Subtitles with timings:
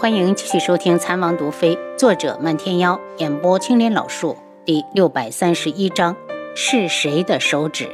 [0.00, 6.14] 欢迎继续收听《残王毒妃》，作者漫天妖，演播青莲老树，第六百三十一章：
[6.54, 7.88] 是谁的手指？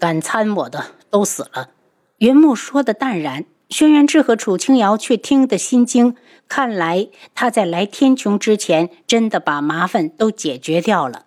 [0.00, 1.68] 敢参我的都死了。
[2.16, 6.16] 云木说的淡然，轩辕志和楚清瑶却听得心惊。
[6.48, 11.26] 看来他在来天穹之前，真的把麻烦都解决掉了。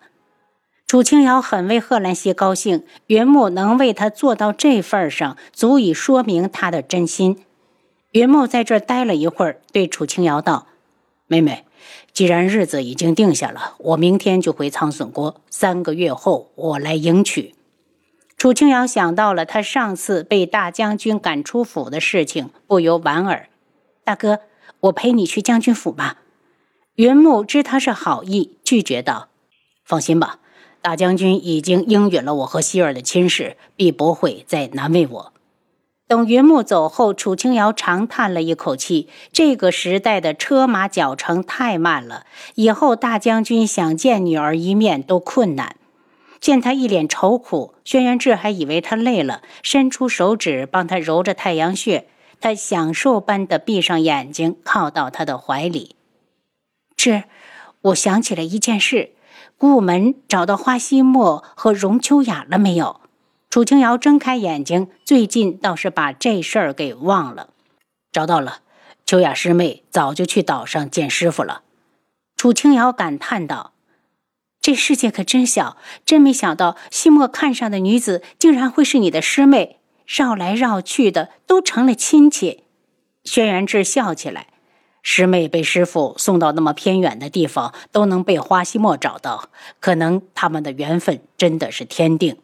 [0.88, 7.44] 楚清瑶很为贺兰溪高兴，云木能为他做到这份上，足以说明他的真心。
[8.12, 10.66] 云木在这儿待了一会儿，对楚清瑶道
[11.28, 11.64] ：“妹妹，
[12.12, 17.54] 既然日子已经定下了，我明天就回苍隼国，三个月后我来迎娶。”
[18.36, 23.48] 楚清瑶想到了他上次被大将军赶出府的事情，不由莞尔
[24.04, 24.40] ：“大哥，
[24.80, 26.18] 我陪你去将军府吧。”
[26.96, 29.28] 云木知他是好意，拒绝道
[29.86, 30.40] ：“放心吧，
[30.82, 35.32] 大将军已经应允了我和希儿的亲事，必不会再难为我。”
[36.12, 39.08] 等云木走后，楚清瑶长叹了一口气。
[39.32, 45.76] 这个时代的车马脚程太慢了，以后大将军想见女儿一面都困难。
[46.38, 52.06] 见他一脸愁苦，轩辕志还以为他累了，伸出手指帮他揉着太阳穴。
[52.42, 55.96] 他享受般的闭上眼睛，靠到他的怀里。
[56.94, 57.22] 志，
[57.80, 59.12] 我想起了一件事，
[59.56, 63.00] 顾门找到花希墨和荣秋雅了没有？
[63.52, 67.50] 楚清瑶睁开眼睛，最近倒是把这事儿给忘了。
[68.10, 68.60] 找到了，
[69.04, 71.60] 秋雅师妹早就去岛上见师傅了。
[72.34, 73.74] 楚清瑶感叹道
[74.58, 82.64] ：“这世界可真小，真没想到西莫看上的女子竟然会是你的师妹，绕来绕去的都成了亲戚。”
[83.22, 84.46] 轩辕志笑起来
[85.04, 92.38] ：“师妹被师傅送到那么偏远的地方，都能被花西莫找到，可能他们的缘分真的是天定。”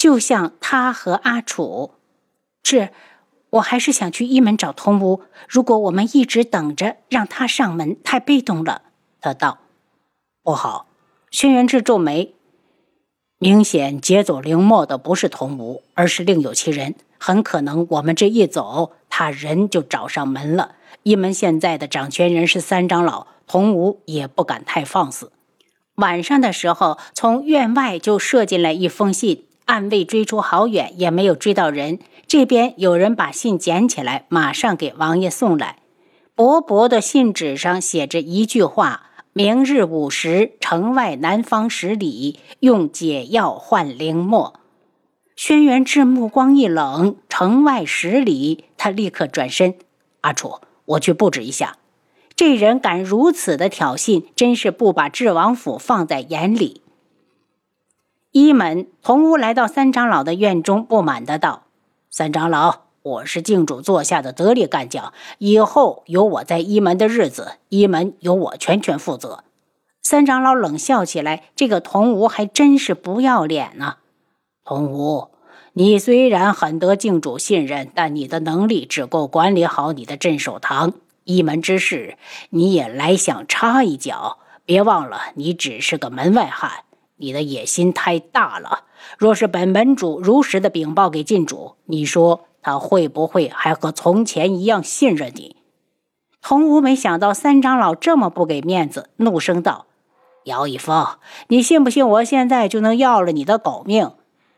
[0.00, 1.90] 就像他和阿楚，
[2.64, 2.88] 是，
[3.50, 5.20] 我还是想去一门找童无。
[5.46, 8.80] 如果我们一直等着让他上门，太被动了。
[9.20, 9.58] 他道
[10.42, 10.86] ：“不好。”
[11.30, 12.32] 轩辕志皱眉，
[13.38, 16.94] 明显劫走灵墨的不是童无，而是另有其人。
[17.18, 20.76] 很可能我们这一走，他人就找上门了。
[21.02, 25.30] 一门现在的掌权人是三长老，童无也不敢太放肆。
[25.96, 29.44] 晚上的时候，从院外就射进来一封信。
[29.66, 31.98] 暗卫追出好远，也没有追到人。
[32.26, 35.76] 这边有人把信捡起来，马上给王爷送来。
[36.34, 44.54] 薄薄的信纸上写着一句话：“明日午时，城外南方十里，用解药换灵墨。”
[45.36, 49.74] 轩辕志目光一冷：“城外十里。”他立刻转身
[50.22, 51.76] ：“阿楚，我去布置一下。”
[52.34, 56.80] 这人敢如此的挑衅，真是不把智王府放在眼里。
[58.32, 61.64] 一门童屋来到三长老的院中，不满的道
[62.10, 69.42] ：“三长老，我是靖主座下的得力干将，以后有我在一门的日子，一门由我全权负责。”
[70.00, 73.96] 三长老冷笑起来：“这个童无还真是不要脸呢！
[74.64, 75.30] 童无，
[75.72, 80.92] 你虽然很得靖主信任，但你的能力只够管理好你的镇守堂，
[81.24, 82.16] 一门之事
[82.50, 84.38] 你也来想插一脚？
[84.64, 86.84] 别忘了，你只是个门外汉。”
[87.20, 88.84] 你的野心太大了。
[89.16, 95.56] 若是本门主如实的禀报给郡主，你说他会不会还和从前一样信任你？
[96.42, 99.86] 童无没想到三长老这么不给面子，怒声道
[100.44, 101.06] ：“姚一峰，
[101.48, 104.12] 你信不信我现在就能要了你的狗命？”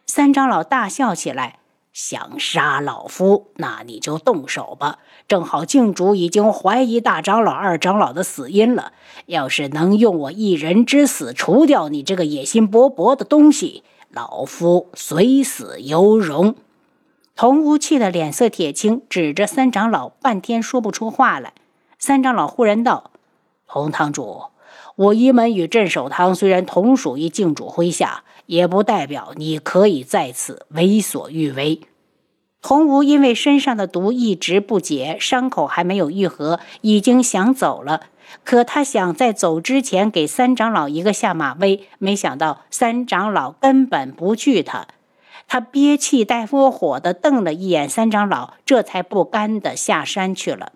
[0.06, 1.58] 三长老大笑起来。
[1.92, 4.98] 想杀老夫，那你就动手吧。
[5.28, 8.92] 正好静主已经怀疑大长老、二长老的死因了。
[9.26, 16.54] 要是能用我一人之死除掉你这个野心勃勃的东西，老夫虽死犹荣。
[17.36, 21.52] 童无气的脸色铁青，指着三长老，半天说不出话来。
[21.98, 23.10] 三长老忽然道
[23.68, 24.44] ：“童堂主，
[24.96, 31.80] 我一门与镇守堂虽然同属于静主麾下。”也不代表你可以在此为所欲为。
[32.60, 38.02] 童无因为身上的毒一直不解，伤口还没有愈合，已经想走了。
[38.44, 44.86] 可他想在走之前给三长老一个下马威，没想到三长老根本不惧他。
[45.48, 50.72] 他憋气带窝火的瞪了一眼三长老，这才不甘的下山去了。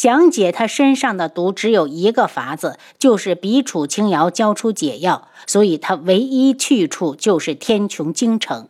[0.00, 5.26] 想解他身上的毒，只有一个法子，就是比楚清瑶交出解药。
[5.44, 8.68] 所以，他唯一去处就是天穹京城。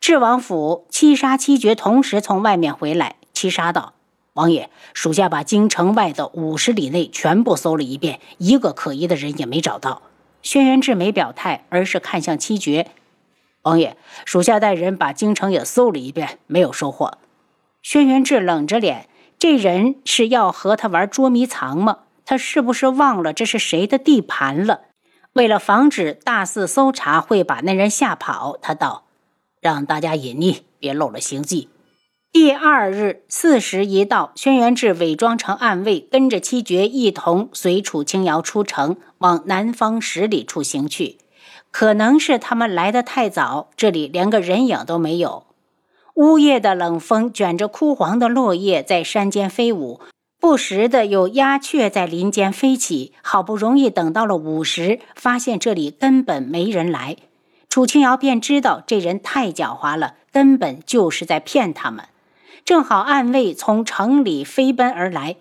[0.00, 3.16] 智王府七杀七绝同时从外面回来。
[3.34, 3.92] 七杀道
[4.32, 10.00] ：“王爷，属下把京城外的五十里内全部搜了一遍，一个可疑的人也没找到。”
[10.40, 12.86] 轩辕志没表态，而是看向七绝
[13.60, 17.18] ：“王爷，属下带人把京城也搜了一遍，没有收获。”
[17.82, 19.06] 轩辕志冷着脸，
[19.40, 22.00] 这人是要和他玩捉迷藏吗？
[22.26, 24.82] 他是不是忘了这是谁的地盘了？
[25.32, 29.06] 为了防止大肆搜查会把那人吓跑，他道
[29.62, 31.70] ：“让大家隐匿，别露了行迹。”
[32.30, 41.16] 第二日巳时一到，轩辕志伪装成暗卫，跟着七绝一同随楚清瑶出城，往南方十里处行去。
[41.70, 45.46] 可能是他们来得太早，这里连个人影都没有。
[46.14, 50.00] 呜咽的冷风卷着枯黄的落叶在山间飞舞，
[50.38, 53.12] 不时的有鸦雀在林间飞起。
[53.22, 57.16] 好不容易等到了午时，发现这里根本没人来，
[57.68, 62.06] 楚清瑶便知道这人太狡猾了，根本就是在骗他们。
[62.64, 65.36] 正好暗卫从城里飞奔而来，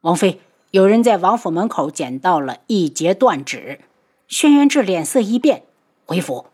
[0.00, 0.40] 王妃，
[0.70, 3.80] 有人在王府门口捡到了一截断指。
[4.26, 5.62] 轩辕志脸色一变，
[6.06, 6.46] 回府。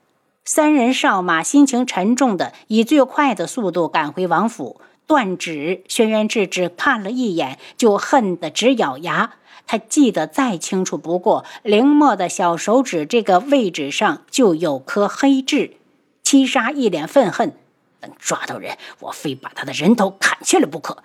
[0.52, 4.80] 三人上马，心情沉重的以最快的速度赶回王府。
[5.06, 9.34] 断指，轩辕志只看了一眼，就恨得直咬牙。
[9.68, 15.76] 他记得再清楚不过，凌墨的小手指这个位置上就有颗黑痣。
[16.24, 17.54] 七杀一脸愤恨。
[18.00, 21.04] 等抓到人，我非把他的人头砍下来不可。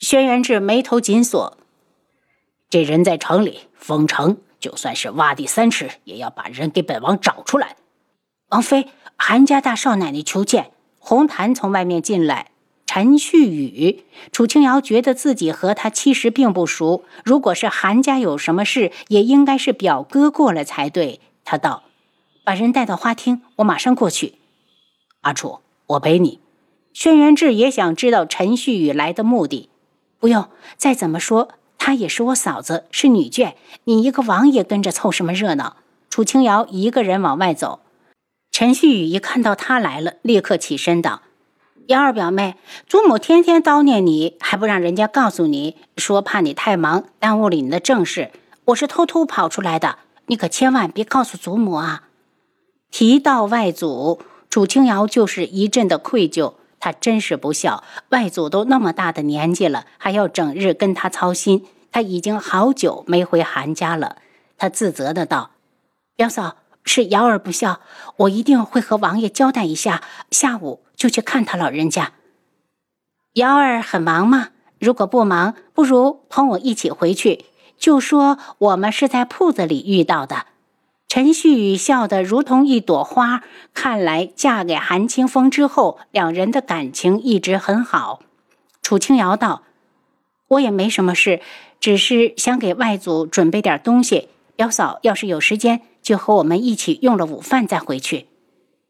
[0.00, 1.56] 轩辕志眉头紧锁，
[2.68, 7.76] 这人在城里封城，就算是挖地三尺，也要把人给本王找出来。
[8.52, 10.72] 王妃，韩家大少奶奶求见。
[10.98, 12.48] 红檀从外面进来。
[12.84, 21.20] 陈旭宇，楚清瑶觉得自己和他其实并不熟，如果是韩家有什么事，也应该是表哥过来才对。
[21.46, 21.84] 他道
[22.44, 24.34] ：“把人带到花厅，我马上过去。”
[25.22, 25.60] 阿楚。
[25.86, 26.38] 我陪你，
[26.92, 29.70] 轩辕志也想知道陈旭宇来的目的。
[30.20, 33.54] 不用，再怎么说，她也是我嫂子，是女眷。
[33.84, 35.76] 你一个王爷跟着凑什么热闹？
[36.10, 37.80] 楚清瑶一个人往外走。
[38.52, 41.22] 陈旭宇一看到他来了，立刻起身道
[41.88, 42.56] ：“瑶儿表妹，
[42.86, 48.30] 祖母天天叨念你，还不让人家告诉你，说怕你太忙耽误了你的正事。
[48.66, 49.96] 我是偷偷跑出来的，
[50.26, 52.08] 你可千万别告诉祖母啊！”
[52.92, 54.20] 提到外祖。
[54.50, 61.64] 楚清瑶就是一阵的愧疚，她真是不孝，外祖都那么大的年纪了，还要整日跟他操心。
[61.90, 64.16] 他已经好久没回韩家了，
[64.58, 65.52] 他自责的道
[66.16, 67.80] ：“表嫂是瑶儿不孝，
[68.16, 72.12] 我一定会和王爷交代一下，下午就去看他老人家。”
[73.34, 74.48] 瑶儿很忙吗？
[74.78, 77.46] 如果不忙，不如同我一起回去，
[77.78, 80.46] 就说我们是在铺子里遇到的。
[81.08, 83.42] 陈旭宇笑得如同一朵花，
[83.74, 88.20] 看来嫁给韩清风之后，两人的感情一直很好。
[88.80, 89.62] 楚清瑶道
[90.48, 91.40] ：“我也没什么事，
[91.78, 94.30] 只是想给外祖准备点东西。
[94.56, 98.26] 表嫂要是有时间，就和我们一起用了午饭再回去。”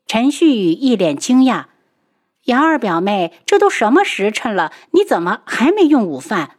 [0.09, 1.67] 陈旭宇一脸惊讶
[2.45, 6.57] ：“杨二表妹，这都什么时辰了，你怎么还没用午饭？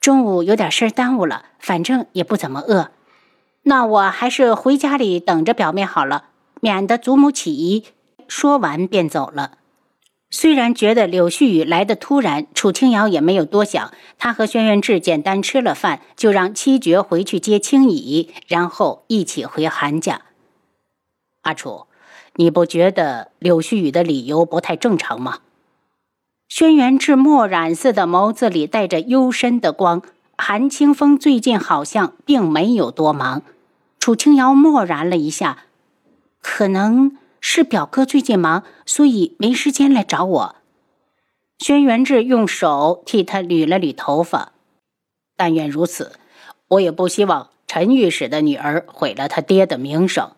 [0.00, 2.90] 中午有点事耽误了，反正也不怎么饿。”
[3.64, 6.24] 那我还是回家里等着表妹好了，
[6.60, 7.84] 免得祖母起疑。
[8.26, 9.58] 说完便走了。
[10.34, 13.92] 虽然觉得柳絮雨来的突然，楚清瑶也没有多想。
[14.18, 20.22] 他和轩辕志简单吃了饭，就让七绝回去接青姨，然后一起回韩家。
[21.42, 21.86] 阿楚，
[22.36, 25.40] 你不觉得柳絮雨的理由不太正常吗？
[26.48, 30.02] 轩辕志墨染似的眸子里带着幽深的光。
[30.38, 33.42] 韩清风最近好像并没有多忙。
[33.98, 35.64] 楚清瑶默然了一下，
[36.40, 40.56] 可能是表哥最近忙，所以没时间来找我。
[41.58, 44.52] 轩辕志用手替他捋了捋头发，
[45.36, 46.12] 但愿如此。
[46.68, 50.30] 我也不希望陈御史的女儿毁了他爹的名声。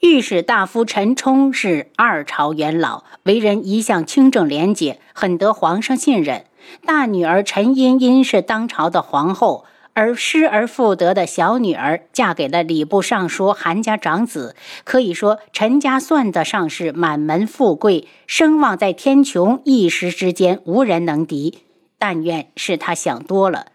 [0.00, 6.46] 御史大夫陈冲是二朝元老，为人一向清正廉洁，很得皇上信任。
[6.86, 9.66] 大女儿陈茵茵是当朝的皇后。
[9.94, 21.58] 而失而复得的小女儿嫁给了礼部尚书韩家长子，可以说陈家算得上是满门富贵，声望在天穹一时之间无人能敌。
[21.98, 23.66] 但愿是他想多了。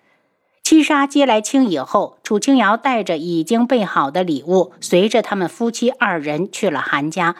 [0.64, 7.38] 七杀接来青以后，楚清瑶带着已经备好的礼物，随着他们夫妻二人去了韩家。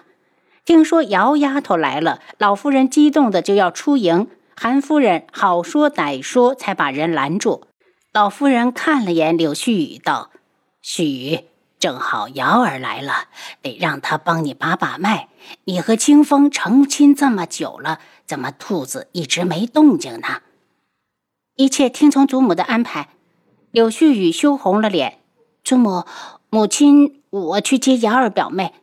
[0.64, 7.67] 听说姚丫头来了，老夫人激动的就要出迎，韩夫人好说歹说，才把人拦住。
[8.18, 10.32] 老夫人看了眼柳絮雨，道
[10.84, 11.46] ：“絮雨，
[11.78, 13.26] 正好瑶儿来了，
[13.62, 15.30] 得让她帮你把把脉。
[15.66, 20.42] 你和清风成亲这么久了，怎么兔子一直没动静呢？”
[21.58, 23.10] 一切听从祖母的安排。
[23.70, 25.20] 柳絮雨羞红了脸
[25.64, 26.06] ：“祖母，
[26.50, 28.74] 母亲，我去接瑶儿表妹。”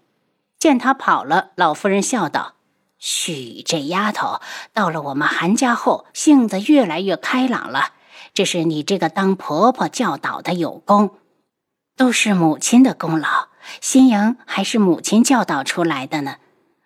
[0.61, 2.55] 见她跑了，老夫人笑道
[3.03, 4.41] ：“絮雨，这丫头
[4.73, 7.95] 到了我们韩家后，性子越来越开朗了。
[8.35, 11.11] 这是你这个当婆婆教导的有功，
[11.97, 13.29] 都是母亲的功劳。
[13.81, 16.39] 新莹还是母亲教导出来的呢。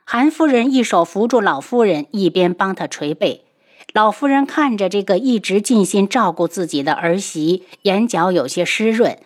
[0.05, 3.47] 韩夫人一手扶住老夫人，一边帮她捶背。
[3.95, 9.19] 老夫人看着这个一直尽心照顾自己的儿媳，眼角有些湿润。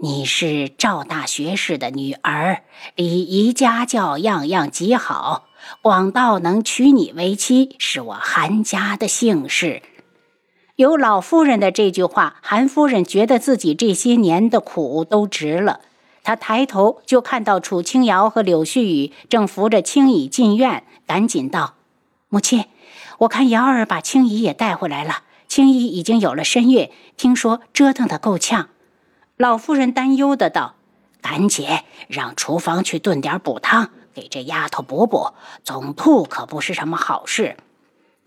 [0.00, 2.62] 你是赵大学士的女儿，
[2.94, 5.48] 礼仪家教样样极好，
[5.82, 9.82] 广道能娶你为妻，是我韩家的幸事。
[10.82, 15.78] 有老夫人的这句话，韩夫人觉得自己这些年的苦都值了。
[16.24, 21.74] 她抬头就看到楚清瑶和柳絮雨正扶着青姨进院，赶紧道
[22.28, 22.64] ：“母亲，
[23.18, 25.22] 我看瑶儿把青姨也带回来了。
[25.46, 28.68] 青姨已经有了身孕，听说折腾得够呛。”
[29.38, 30.74] 老夫人担忧的道
[31.22, 31.68] ：“赶紧
[32.08, 35.28] 让厨房去炖点补汤，给这丫头补补。
[35.62, 37.56] 总吐可不是什么好事。”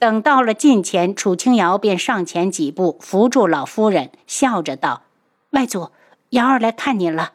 [0.05, 5.01] 等到了近前，楚清瑶便上前几步，扶住老夫人，笑着道
[5.49, 5.89] ：“外祖，
[6.29, 7.31] 瑶儿来看您了。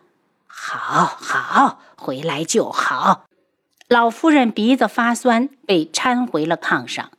[0.47, 3.25] 好，好，回来就好。”
[3.91, 7.11] 老夫人鼻子发酸，被搀回了炕上。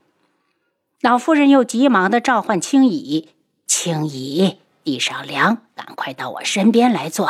[1.01, 3.31] 老夫人又急忙的召唤青姨
[3.67, 7.29] ：“青姨，地上凉，赶快到我身边来坐。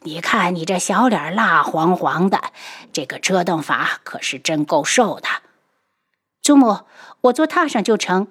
[0.00, 2.40] 你看你这小脸蜡黄黄的，
[2.92, 5.28] 这个折腾法可是真够受的。”
[6.44, 6.80] 祖母。
[7.22, 8.26] 我坐榻上就成，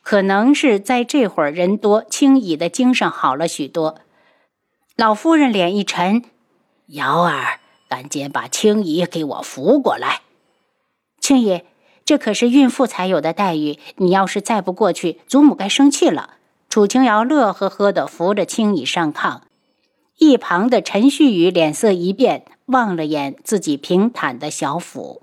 [0.00, 3.98] 可能是在这会儿人多，青姨的精神好了许多。
[4.96, 6.24] 老夫人脸一沉，
[6.86, 10.22] 瑶儿，赶紧把青姨给我扶过来。
[11.20, 11.60] 青姨，
[12.06, 16.36] 这可是孕妇才有的待遇，你要是再不过去，祖母该生气了。
[16.70, 19.42] 楚清瑶乐呵呵地扶着青姨上炕，
[20.16, 25.22] 一旁的陈旭宇脸色一变，望了眼自己平坦的小腹。